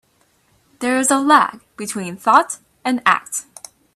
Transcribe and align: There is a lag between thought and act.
There 0.79 0.97
is 0.97 1.11
a 1.11 1.19
lag 1.19 1.59
between 1.77 2.17
thought 2.17 2.57
and 2.83 3.03
act. 3.05 3.45